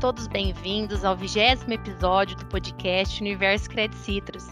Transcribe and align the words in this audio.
todos 0.00 0.28
bem-vindos 0.28 1.04
ao 1.04 1.16
vigésimo 1.16 1.72
episódio 1.72 2.36
do 2.36 2.46
podcast 2.46 3.20
Universo 3.20 3.68
Credit 3.68 3.96
Citrus. 4.00 4.46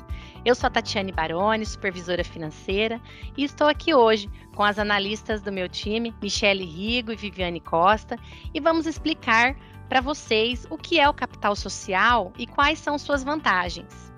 Eu 0.44 0.56
sou 0.56 0.66
a 0.66 0.70
Tatiane 0.70 1.12
Baroni, 1.12 1.64
supervisora 1.64 2.24
financeira, 2.24 3.00
e 3.36 3.44
estou 3.44 3.68
aqui 3.68 3.94
hoje 3.94 4.28
com 4.56 4.64
as 4.64 4.76
analistas 4.76 5.40
do 5.42 5.52
meu 5.52 5.68
time, 5.68 6.12
Michele 6.20 6.64
Rigo 6.64 7.12
e 7.12 7.16
Viviane 7.16 7.60
Costa, 7.60 8.18
e 8.52 8.58
vamos 8.58 8.86
explicar 8.86 9.56
para 9.88 10.00
vocês 10.00 10.66
o 10.68 10.76
que 10.76 10.98
é 10.98 11.08
o 11.08 11.14
capital 11.14 11.54
social 11.54 12.32
e 12.36 12.44
quais 12.44 12.80
são 12.80 12.98
suas 12.98 13.22
vantagens. 13.22 14.12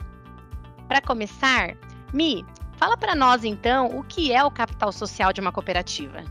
Para 0.87 1.03
começar, 1.03 1.77
Mi, 2.11 2.43
fala 2.79 2.97
para 2.97 3.15
nós 3.15 3.45
então 3.45 3.89
o 3.89 4.03
que 4.03 4.33
é 4.33 4.43
o 4.43 4.51
capital 4.51 4.91
social 4.91 5.31
de 5.35 5.43
uma 5.43 5.53
cooperativa. 5.53 6.25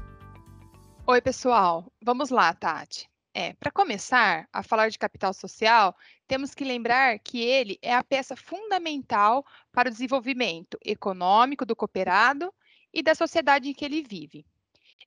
Oi, 1.05 1.21
pessoal. 1.21 1.85
Vamos 2.03 2.31
lá, 2.31 2.51
Tati. 2.51 3.07
É, 3.39 3.53
para 3.53 3.69
começar 3.69 4.49
a 4.51 4.63
falar 4.63 4.89
de 4.89 4.97
capital 4.97 5.31
social, 5.31 5.95
temos 6.27 6.55
que 6.55 6.63
lembrar 6.63 7.19
que 7.19 7.39
ele 7.39 7.77
é 7.83 7.93
a 7.93 8.03
peça 8.03 8.35
fundamental 8.35 9.45
para 9.71 9.89
o 9.89 9.91
desenvolvimento 9.91 10.75
econômico 10.83 11.63
do 11.63 11.75
cooperado 11.75 12.51
e 12.91 13.03
da 13.03 13.13
sociedade 13.13 13.69
em 13.69 13.75
que 13.75 13.85
ele 13.85 14.01
vive. 14.01 14.43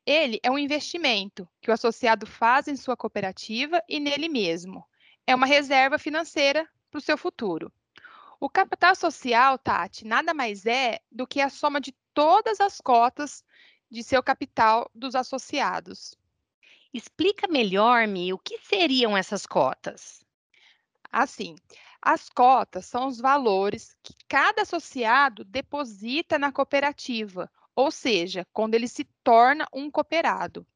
Ele 0.06 0.38
é 0.44 0.48
um 0.48 0.60
investimento 0.60 1.48
que 1.60 1.72
o 1.72 1.74
associado 1.74 2.24
faz 2.24 2.68
em 2.68 2.76
sua 2.76 2.96
cooperativa 2.96 3.82
e 3.88 3.98
nele 3.98 4.28
mesmo. 4.28 4.86
É 5.26 5.34
uma 5.34 5.44
reserva 5.44 5.98
financeira 5.98 6.68
para 6.88 6.98
o 6.98 7.02
seu 7.02 7.18
futuro. 7.18 7.72
O 8.38 8.48
capital 8.48 8.94
social, 8.94 9.58
Tati, 9.58 10.06
nada 10.06 10.32
mais 10.32 10.66
é 10.66 11.00
do 11.10 11.26
que 11.26 11.40
a 11.40 11.50
soma 11.50 11.80
de 11.80 11.92
todas 12.14 12.60
as 12.60 12.80
cotas 12.80 13.42
de 13.90 14.04
seu 14.04 14.22
capital 14.22 14.88
dos 14.94 15.16
associados. 15.16 16.19
Explica 16.92 17.46
melhor, 17.46 18.08
me 18.08 18.32
o 18.32 18.38
que 18.38 18.58
seriam 18.58 19.16
essas 19.16 19.46
cotas? 19.46 20.24
Assim, 21.10 21.54
as 22.02 22.28
cotas 22.28 22.86
são 22.86 23.06
os 23.06 23.18
valores 23.18 23.96
que 24.02 24.14
cada 24.26 24.62
associado 24.62 25.44
deposita 25.44 26.38
na 26.38 26.50
cooperativa, 26.50 27.50
ou 27.76 27.90
seja, 27.90 28.46
quando 28.52 28.74
ele 28.74 28.88
se 28.88 29.04
torna 29.22 29.66
um 29.72 29.90
cooperado. 29.90 30.66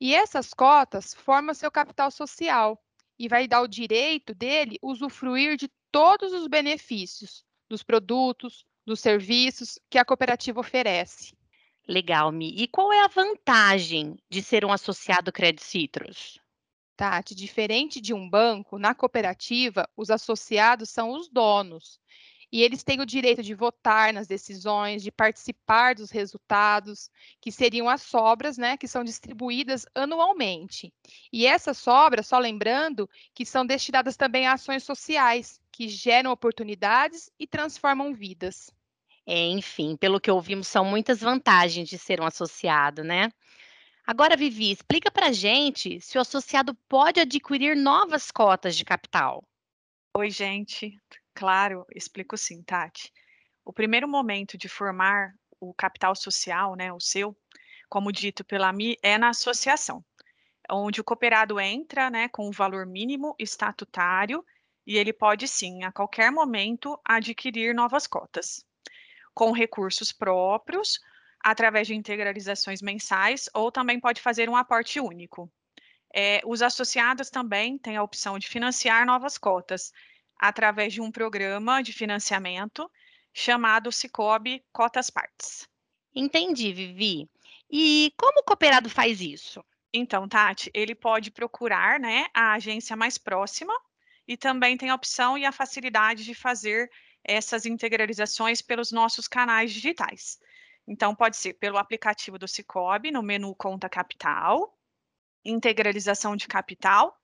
E 0.00 0.14
essas 0.14 0.52
cotas 0.52 1.14
formam 1.14 1.54
seu 1.54 1.70
capital 1.70 2.10
social 2.10 2.82
e 3.16 3.28
vai 3.28 3.46
dar 3.46 3.60
o 3.60 3.68
direito 3.68 4.34
dele 4.34 4.78
usufruir 4.82 5.56
de 5.56 5.70
todos 5.92 6.32
os 6.32 6.48
benefícios 6.48 7.44
dos 7.68 7.84
produtos, 7.84 8.66
dos 8.84 8.98
serviços 8.98 9.78
que 9.88 9.98
a 9.98 10.04
cooperativa 10.04 10.58
oferece. 10.58 11.36
Legal, 11.86 12.30
Mi. 12.32 12.54
E 12.56 12.68
qual 12.68 12.92
é 12.92 13.04
a 13.04 13.08
vantagem 13.08 14.16
de 14.30 14.42
ser 14.42 14.64
um 14.64 14.72
associado 14.72 15.32
Credit 15.32 15.62
Citrus? 15.62 16.40
Tati, 16.96 17.34
diferente 17.34 18.00
de 18.00 18.14
um 18.14 18.28
banco, 18.28 18.78
na 18.78 18.94
cooperativa, 18.94 19.88
os 19.96 20.10
associados 20.10 20.90
são 20.90 21.10
os 21.10 21.28
donos. 21.28 22.00
E 22.52 22.62
eles 22.62 22.84
têm 22.84 23.00
o 23.00 23.06
direito 23.06 23.42
de 23.42 23.54
votar 23.54 24.12
nas 24.12 24.26
decisões, 24.26 25.02
de 25.02 25.10
participar 25.10 25.94
dos 25.94 26.10
resultados, 26.10 27.10
que 27.40 27.50
seriam 27.50 27.88
as 27.88 28.02
sobras, 28.02 28.58
né, 28.58 28.76
que 28.76 28.86
são 28.86 29.02
distribuídas 29.02 29.86
anualmente. 29.94 30.92
E 31.32 31.46
essas 31.46 31.78
sobras, 31.78 32.26
só 32.26 32.38
lembrando, 32.38 33.08
que 33.34 33.46
são 33.46 33.64
destinadas 33.64 34.16
também 34.16 34.46
a 34.46 34.52
ações 34.52 34.84
sociais, 34.84 35.58
que 35.72 35.88
geram 35.88 36.30
oportunidades 36.30 37.30
e 37.38 37.46
transformam 37.46 38.14
vidas. 38.14 38.70
É, 39.26 39.46
enfim, 39.48 39.96
pelo 39.96 40.20
que 40.20 40.30
ouvimos, 40.30 40.66
são 40.66 40.84
muitas 40.84 41.20
vantagens 41.20 41.88
de 41.88 41.96
ser 41.96 42.20
um 42.20 42.26
associado, 42.26 43.04
né? 43.04 43.30
Agora, 44.04 44.36
Vivi, 44.36 44.72
explica 44.72 45.12
para 45.12 45.32
gente 45.32 46.00
se 46.00 46.18
o 46.18 46.20
associado 46.20 46.74
pode 46.88 47.20
adquirir 47.20 47.76
novas 47.76 48.32
cotas 48.32 48.76
de 48.76 48.84
capital. 48.84 49.44
Oi, 50.16 50.28
gente. 50.28 50.98
Claro, 51.34 51.86
explico 51.94 52.36
sim, 52.36 52.62
Tati. 52.62 53.12
O 53.64 53.72
primeiro 53.72 54.08
momento 54.08 54.58
de 54.58 54.68
formar 54.68 55.32
o 55.60 55.72
capital 55.72 56.16
social, 56.16 56.74
né, 56.74 56.92
o 56.92 56.98
seu, 56.98 57.36
como 57.88 58.10
dito 58.10 58.44
pela 58.44 58.72
Mi, 58.72 58.96
é 59.02 59.16
na 59.16 59.28
associação, 59.28 60.04
onde 60.68 61.00
o 61.00 61.04
cooperado 61.04 61.60
entra, 61.60 62.10
né, 62.10 62.28
com 62.28 62.48
o 62.48 62.52
valor 62.52 62.84
mínimo 62.84 63.36
estatutário 63.38 64.44
e 64.84 64.98
ele 64.98 65.12
pode 65.12 65.46
sim, 65.46 65.84
a 65.84 65.92
qualquer 65.92 66.32
momento, 66.32 67.00
adquirir 67.04 67.72
novas 67.72 68.08
cotas 68.08 68.66
com 69.34 69.52
recursos 69.52 70.12
próprios, 70.12 70.98
através 71.40 71.86
de 71.86 71.94
integralizações 71.94 72.80
mensais, 72.80 73.48
ou 73.54 73.72
também 73.72 73.98
pode 73.98 74.20
fazer 74.20 74.48
um 74.48 74.56
aporte 74.56 75.00
único. 75.00 75.50
É, 76.14 76.40
os 76.44 76.62
associados 76.62 77.30
também 77.30 77.78
têm 77.78 77.96
a 77.96 78.02
opção 78.02 78.38
de 78.38 78.48
financiar 78.48 79.06
novas 79.06 79.38
cotas, 79.38 79.92
através 80.38 80.92
de 80.92 81.00
um 81.00 81.10
programa 81.10 81.82
de 81.82 81.92
financiamento 81.92 82.90
chamado 83.32 83.90
Cicobi 83.90 84.62
Cotas 84.72 85.08
Partes. 85.08 85.68
Entendi, 86.14 86.72
Vivi. 86.72 87.30
E 87.70 88.12
como 88.18 88.40
o 88.40 88.44
cooperado 88.44 88.90
faz 88.90 89.20
isso? 89.20 89.64
Então, 89.94 90.28
Tati, 90.28 90.70
ele 90.74 90.94
pode 90.94 91.30
procurar 91.30 91.98
né, 91.98 92.26
a 92.34 92.52
agência 92.54 92.96
mais 92.96 93.16
próxima 93.16 93.72
e 94.26 94.36
também 94.36 94.76
tem 94.76 94.90
a 94.90 94.94
opção 94.94 95.36
e 95.36 95.44
a 95.44 95.52
facilidade 95.52 96.24
de 96.24 96.34
fazer 96.34 96.90
essas 97.24 97.66
integralizações 97.66 98.60
pelos 98.60 98.90
nossos 98.92 99.28
canais 99.28 99.72
digitais. 99.72 100.38
Então, 100.86 101.14
pode 101.14 101.36
ser 101.36 101.54
pelo 101.54 101.78
aplicativo 101.78 102.38
do 102.38 102.48
Cicobi, 102.48 103.10
no 103.10 103.22
menu 103.22 103.54
Conta 103.54 103.88
Capital, 103.88 104.76
integralização 105.44 106.36
de 106.36 106.46
capital, 106.48 107.16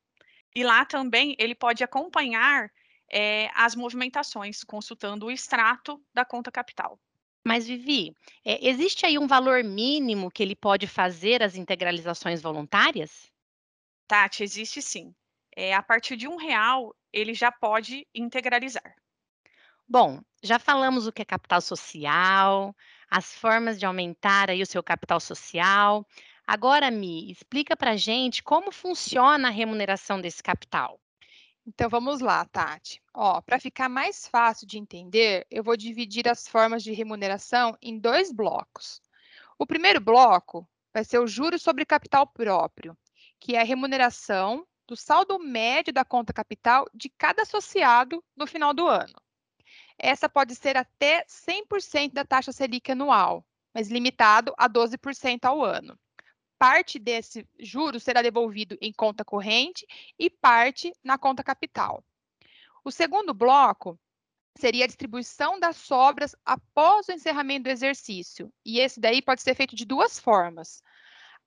e 0.55 0.63
lá 0.63 0.85
também 0.85 1.37
ele 1.39 1.55
pode 1.55 1.85
acompanhar 1.85 2.71
é, 3.11 3.51
as 3.55 3.75
movimentações, 3.75 4.63
consultando 4.65 5.27
o 5.27 5.31
extrato 5.31 6.03
da 6.13 6.25
conta 6.25 6.51
capital. 6.51 6.99
Mas, 7.45 7.67
Vivi, 7.67 8.15
é, 8.45 8.69
existe 8.69 9.07
aí 9.07 9.19
um 9.19 9.27
valor 9.27 9.65
mínimo 9.65 10.31
que 10.31 10.43
ele 10.43 10.57
pode 10.57 10.87
fazer 10.87 11.43
as 11.43 11.55
integralizações 11.57 12.43
voluntárias? 12.43 13.31
Tati, 14.07 14.43
existe 14.43 14.83
sim. 14.83 15.15
É, 15.57 15.75
a 15.75 15.83
partir 15.83 16.17
de 16.17 16.29
um 16.29 16.37
real, 16.37 16.95
ele 17.13 17.35
já 17.35 17.51
pode 17.51 18.07
integralizar. 18.15 18.95
Bom, 19.91 20.21
já 20.43 20.59
falamos 20.59 21.07
o 21.07 21.13
que 21.13 21.23
é 21.23 21.25
capital 21.25 21.63
social, 21.63 22.77
as 23.11 23.33
formas 23.35 23.79
de 23.79 23.87
aumentar 23.87 24.51
aí 24.51 24.61
o 24.61 24.67
seu 24.67 24.83
capital 24.83 25.19
social. 25.19 26.07
Agora, 26.47 26.91
Mi, 26.91 27.31
explica 27.31 27.75
para 27.75 27.97
gente 27.97 28.43
como 28.43 28.71
funciona 28.71 29.49
a 29.49 29.51
remuneração 29.51 30.21
desse 30.21 30.43
capital. 30.43 31.01
Então 31.67 31.89
vamos 31.89 32.21
lá, 32.21 32.45
Tati. 32.45 33.03
Ó, 33.15 33.41
para 33.41 33.59
ficar 33.59 33.89
mais 33.89 34.29
fácil 34.29 34.67
de 34.67 34.77
entender, 34.77 35.47
eu 35.51 35.65
vou 35.65 35.75
dividir 35.75 36.29
as 36.29 36.47
formas 36.47 36.83
de 36.83 36.93
remuneração 36.93 37.75
em 37.81 37.99
dois 37.99 38.31
blocos. 38.31 39.01
O 39.59 39.67
primeiro 39.67 40.01
bloco 40.03 40.69
vai 40.93 41.03
ser 41.03 41.19
o 41.19 41.27
juros 41.27 41.63
sobre 41.63 41.87
capital 41.87 42.27
próprio, 42.27 42.95
que 43.41 43.57
é 43.57 43.63
a 43.63 43.65
remuneração 43.65 44.67
do 44.87 44.95
saldo 44.95 45.39
médio 45.39 45.95
da 45.95 46.05
conta 46.05 46.33
capital 46.35 46.85
de 46.93 47.09
cada 47.09 47.41
associado 47.41 48.23
no 48.37 48.47
final 48.47 48.75
do 48.75 48.87
ano. 48.87 49.15
Essa 49.99 50.29
pode 50.29 50.55
ser 50.55 50.77
até 50.77 51.25
100% 51.27 52.13
da 52.13 52.25
taxa 52.25 52.53
Selic 52.53 52.93
anual, 52.93 53.45
mas 53.75 53.89
limitado 53.89 54.55
a 54.57 54.69
12% 54.69 55.45
ao 55.45 55.65
ano. 55.65 55.99
Parte 56.59 56.99
desse 56.99 57.47
juro 57.59 57.99
será 57.99 58.23
devolvido 58.23 58.77
em 58.81 58.93
conta 58.93 59.25
corrente 59.25 59.87
e 60.19 60.31
parte 60.31 60.93
na 61.03 61.19
conta 61.19 61.43
capital. 61.43 62.05
O 62.85 62.91
segundo 62.91 63.35
bloco 63.35 63.99
seria 64.57 64.85
a 64.85 64.89
distribuição 64.89 65.59
das 65.59 65.77
sobras 65.77 66.35
após 66.45 67.09
o 67.09 67.13
encerramento 67.13 67.65
do 67.65 67.71
exercício, 67.71 68.53
e 68.65 68.81
esse 68.81 68.99
daí 69.01 69.23
pode 69.23 69.43
ser 69.43 69.55
feito 69.55 69.77
de 69.77 69.85
duas 69.85 70.19
formas. 70.19 70.83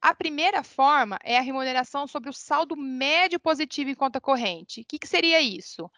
A 0.02 0.16
primeira 0.16 0.64
forma 0.64 1.20
é 1.24 1.38
a 1.38 1.42
remuneração 1.42 2.08
sobre 2.08 2.30
o 2.30 2.34
saldo 2.34 2.75
médio 2.75 3.40
positivo 3.40 3.90
em 3.90 3.96
conta 3.96 4.20
corrente. 4.20 4.81
O 4.81 4.86
que, 4.86 4.98
que 4.98 5.08
seria 5.08 5.42
isso? 5.42 5.92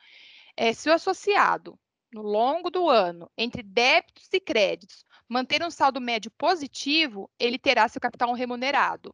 É, 0.57 0.73
se 0.73 0.89
o 0.89 0.93
associado 0.93 1.79
no 2.13 2.21
longo 2.21 2.69
do 2.69 2.89
ano, 2.89 3.29
entre 3.37 3.63
débitos 3.63 4.27
e 4.31 4.39
créditos, 4.39 5.03
manter 5.27 5.63
um 5.63 5.71
saldo 5.71 5.99
médio 5.99 6.31
positivo, 6.37 7.29
ele 7.39 7.57
terá 7.57 7.87
seu 7.87 7.99
capital 7.99 8.33
remunerado. 8.33 9.13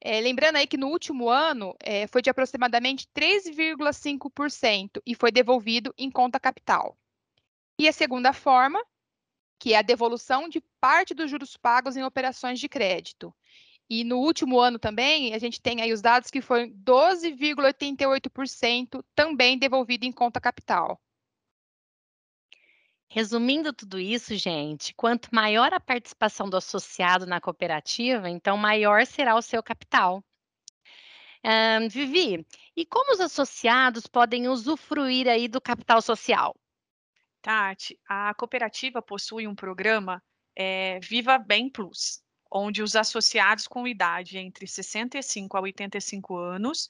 É, 0.00 0.18
lembrando 0.20 0.56
aí 0.56 0.66
que 0.66 0.78
no 0.78 0.88
último 0.88 1.28
ano 1.28 1.76
é, 1.78 2.06
foi 2.06 2.22
de 2.22 2.30
aproximadamente 2.30 3.06
3,5% 3.14 5.02
e 5.04 5.14
foi 5.14 5.30
devolvido 5.30 5.92
em 5.98 6.10
conta 6.10 6.40
capital. 6.40 6.96
E 7.78 7.86
a 7.86 7.92
segunda 7.92 8.32
forma, 8.32 8.82
que 9.58 9.74
é 9.74 9.78
a 9.78 9.82
devolução 9.82 10.48
de 10.48 10.62
parte 10.80 11.12
dos 11.12 11.30
juros 11.30 11.56
pagos 11.56 11.96
em 11.96 12.02
operações 12.02 12.58
de 12.58 12.68
crédito. 12.68 13.34
E 13.90 14.04
no 14.04 14.18
último 14.18 14.58
ano 14.58 14.78
também, 14.78 15.34
a 15.34 15.38
gente 15.38 15.60
tem 15.60 15.82
aí 15.82 15.92
os 15.92 16.00
dados 16.00 16.30
que 16.30 16.40
foi 16.40 16.70
12,88% 16.70 19.04
também 19.14 19.58
devolvido 19.58 20.06
em 20.06 20.12
conta 20.12 20.40
capital. 20.40 20.98
Resumindo 23.12 23.72
tudo 23.72 23.98
isso, 23.98 24.36
gente, 24.36 24.94
quanto 24.94 25.34
maior 25.34 25.74
a 25.74 25.80
participação 25.80 26.48
do 26.48 26.56
associado 26.56 27.26
na 27.26 27.40
cooperativa, 27.40 28.30
então 28.30 28.56
maior 28.56 29.04
será 29.04 29.34
o 29.34 29.42
seu 29.42 29.60
capital. 29.64 30.22
Um, 31.44 31.88
Vivi, 31.88 32.46
e 32.76 32.86
como 32.86 33.12
os 33.12 33.18
associados 33.18 34.06
podem 34.06 34.46
usufruir 34.46 35.26
aí 35.26 35.48
do 35.48 35.60
capital 35.60 36.00
social? 36.00 36.54
Tati, 37.42 37.98
a 38.08 38.32
cooperativa 38.34 39.02
possui 39.02 39.48
um 39.48 39.56
programa 39.56 40.22
é, 40.54 41.00
Viva 41.00 41.36
Bem 41.36 41.68
Plus, 41.68 42.22
onde 42.48 42.80
os 42.80 42.94
associados 42.94 43.66
com 43.66 43.88
idade 43.88 44.38
entre 44.38 44.68
65 44.68 45.56
a 45.56 45.60
85 45.62 46.36
anos 46.36 46.88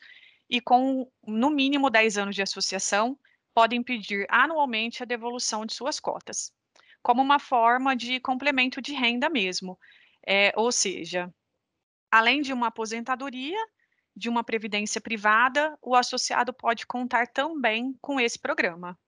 e 0.50 0.61
com 0.61 1.11
no 1.26 1.49
mínimo 1.49 1.88
10 1.88 2.19
anos 2.19 2.34
de 2.34 2.43
associação 2.43 3.19
podem 3.55 3.82
pedir 3.82 4.26
anualmente 4.29 5.02
a 5.02 5.06
devolução 5.06 5.67
de 5.67 5.75
suas 5.75 5.99
cotas, 6.00 6.52
como 7.02 7.23
uma 7.23 7.38
forma 7.38 7.97
de 7.97 8.20
complemento 8.20 8.81
de 8.81 8.93
renda 8.93 9.29
mesmo. 9.29 9.79
É, 10.26 10.52
ou 10.56 10.70
seja, 10.70 11.32
além 12.11 12.43
de 12.43 12.52
uma 12.52 12.69
aposentadoria, 12.69 13.58
de 14.14 14.29
uma 14.29 14.44
previdência 14.44 15.00
privada, 15.00 15.76
o 15.81 15.94
associado 15.94 16.52
pode 16.52 16.87
contar 16.87 17.26
também 17.29 17.97
com 18.00 18.20
esse 18.20 18.38
programa. 18.38 18.99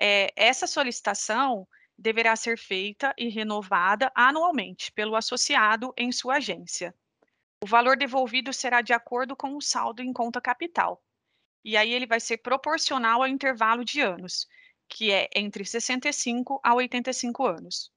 É, 0.00 0.32
essa 0.36 0.66
solicitação 0.66 1.66
deverá 1.98 2.34
ser 2.34 2.58
feita 2.58 3.14
e 3.16 3.28
renovada 3.28 4.10
anualmente 4.14 4.90
pelo 4.92 5.14
associado 5.14 5.92
em 5.96 6.10
sua 6.10 6.36
agência. 6.36 6.94
O 7.62 7.66
valor 7.66 7.96
devolvido 7.96 8.52
será 8.52 8.80
de 8.80 8.92
acordo 8.92 9.36
com 9.36 9.56
o 9.56 9.60
saldo 9.60 10.02
em 10.02 10.12
conta 10.12 10.40
capital. 10.40 11.00
E 11.64 11.76
aí 11.76 11.92
ele 11.92 12.06
vai 12.06 12.20
ser 12.20 12.38
proporcional 12.38 13.22
ao 13.22 13.28
intervalo 13.28 13.84
de 13.84 14.00
anos, 14.00 14.46
que 14.88 15.10
é 15.10 15.28
entre 15.34 15.64
65 15.64 16.60
a 16.62 16.74
85 16.74 17.46
anos. 17.46 17.92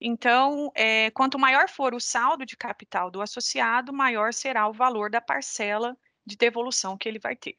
Então, 0.00 0.70
é, 0.74 1.10
quanto 1.10 1.38
maior 1.38 1.68
for 1.68 1.94
o 1.94 2.00
saldo 2.00 2.44
de 2.44 2.56
capital 2.56 3.10
do 3.10 3.22
associado, 3.22 3.92
maior 3.92 4.32
será 4.32 4.68
o 4.68 4.72
valor 4.72 5.10
da 5.10 5.20
parcela 5.20 5.96
de 6.24 6.36
devolução 6.36 6.96
que 6.96 7.08
ele 7.08 7.18
vai 7.18 7.34
ter. 7.34 7.56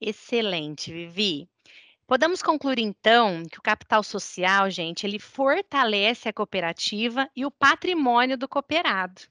Excelente, 0.00 0.92
Vivi. 0.92 1.48
Podemos 2.06 2.42
concluir 2.42 2.80
então 2.80 3.42
que 3.50 3.58
o 3.58 3.62
capital 3.62 4.02
social, 4.02 4.68
gente, 4.68 5.06
ele 5.06 5.18
fortalece 5.18 6.28
a 6.28 6.32
cooperativa 6.32 7.30
e 7.34 7.46
o 7.46 7.50
patrimônio 7.50 8.36
do 8.36 8.46
cooperado. 8.46 9.22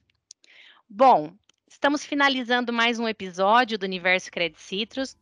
Bom, 0.88 1.32
estamos 1.74 2.04
finalizando 2.04 2.72
mais 2.72 3.00
um 3.00 3.08
episódio 3.08 3.76
do 3.76 3.82
Universo 3.82 4.30
Credit 4.30 4.60
Citrus. 4.60 5.16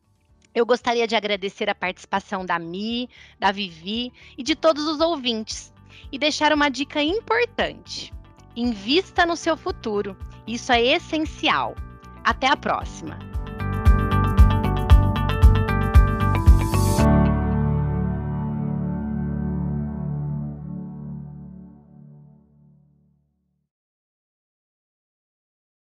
Eu 0.53 0.67
gostaria 0.67 1.07
de 1.07 1.15
agradecer 1.15 1.67
a 1.67 1.73
participação 1.73 2.45
da 2.45 2.59
Mi, 2.59 3.09
da 3.39 3.51
Vivi 3.51 4.13
e 4.37 4.43
de 4.43 4.55
todos 4.55 4.85
os 4.85 4.99
ouvintes 4.99 5.73
e 6.11 6.19
deixar 6.19 6.53
uma 6.53 6.69
dica 6.69 7.01
importante. 7.01 8.13
Invista 8.55 9.25
no 9.25 9.35
seu 9.35 9.57
futuro. 9.57 10.15
Isso 10.45 10.71
é 10.71 10.79
essencial. 10.79 11.73
Até 12.23 12.47
a 12.47 12.55
próxima! 12.55 13.32